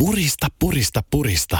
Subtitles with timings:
[0.00, 1.58] Purista, purista, purista.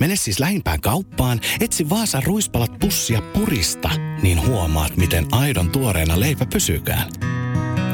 [0.00, 3.90] Mene siis lähimpään kauppaan, etsi Vaasan ruispalat pussia purista,
[4.22, 7.10] niin huomaat, miten aidon tuoreena leipä pysykään.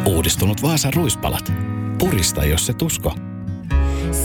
[0.07, 1.53] Uudistunut Vaasan ruispalat.
[1.99, 3.15] Purista, jos se tusko.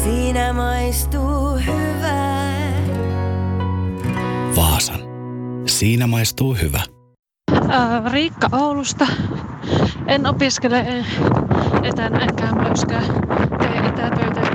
[0.03, 2.73] Siinä maistuu hyvää.
[4.55, 4.99] Vaasan.
[5.67, 6.81] Siinä maistuu hyvä.
[7.69, 9.07] Ää, Riikka Oulusta.
[10.07, 11.05] En opiskele
[11.83, 13.05] etänä enkä myöskään
[13.59, 14.50] tee etätöitä.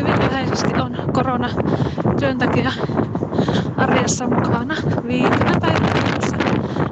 [0.00, 1.50] Hyvin läheisesti on korona
[2.20, 2.72] työntekijä
[3.76, 4.74] arjessa mukana
[5.06, 6.36] viitenä päivänä viikossa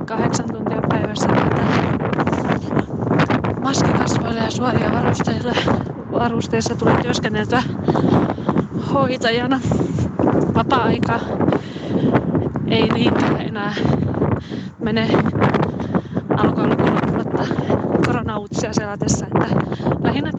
[0.05, 1.29] kahdeksan tuntia päivässä.
[3.63, 5.53] Maskikasvoille ja suojavarusteille
[6.13, 7.63] varusteissa tulee työskenneltyä
[8.93, 9.61] hoitajana.
[10.55, 11.21] Vapaa-aika
[12.67, 13.75] ei niinkään enää
[14.85, 15.09] mene
[16.37, 17.47] alkoon lukunottamatta
[18.07, 19.47] koronauutisia selatessa, että
[20.03, 20.33] lähinnä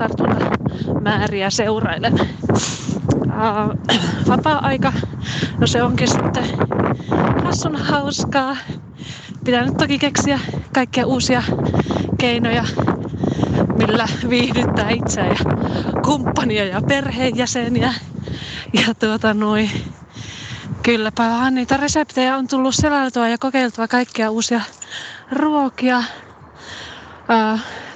[1.09, 2.13] tartuntamääriä seurailen.
[4.27, 4.94] Vapaa-aika,
[5.58, 6.44] no se onkin sitten
[7.45, 8.58] hassun hauskaa.
[9.44, 10.39] Pitää nyt toki keksiä
[10.73, 11.44] kaikkia uusia
[12.17, 12.64] keinoja,
[13.78, 15.36] millä viihdyttää itseä ja
[16.06, 17.94] kumppania ja perheenjäseniä.
[18.73, 19.72] Ja tuota noin,
[20.83, 24.61] kylläpä niitä reseptejä on tullut selailtua ja kokeiltua kaikkia uusia
[25.31, 26.03] ruokia.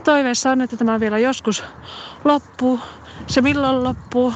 [0.03, 1.63] Toiveessa on, että tämä vielä joskus
[2.23, 2.79] loppuu.
[3.27, 4.33] Se milloin loppuu,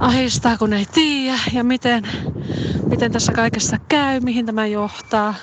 [0.00, 1.38] ahistaa kun ei tiedä?
[1.52, 2.04] Ja miten,
[2.86, 5.34] miten tässä kaikessa käy, mihin tämä johtaa.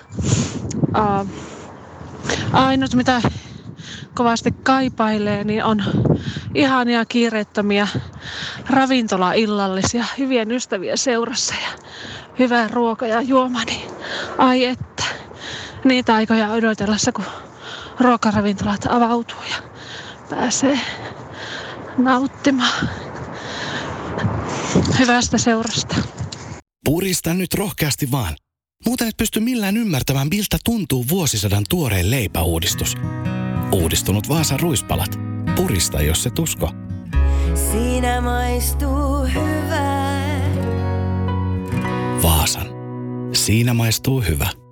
[0.94, 1.26] Ää,
[2.54, 3.22] ainut mitä
[4.14, 5.84] kovasti kaipailee, niin on
[6.56, 7.88] ihania kiireettömiä
[8.70, 11.84] ravintolaillallisia hyvien ystävien seurassa ja
[12.40, 13.92] hyvää ruoka ja juoma, niin
[14.38, 15.04] ai että.
[15.84, 17.26] Niitä aikoja odotellessa, kun
[18.00, 19.70] ruokaravintolat avautuu ja
[20.30, 20.80] pääsee
[21.98, 22.90] nauttimaan
[25.00, 25.96] hyvästä seurasta.
[26.86, 28.36] Purista nyt rohkeasti vaan.
[28.86, 32.96] Muuten et pysty millään ymmärtämään, miltä tuntuu vuosisadan tuoreen leipäuudistus.
[33.72, 35.20] Uudistunut Vaasan ruispalat.
[35.56, 36.72] Purista, jos se tusko.
[37.72, 40.42] Siinä maistuu hyvää.
[42.24, 42.68] Vaasan.
[43.34, 44.67] Siinä maistuu hyvä.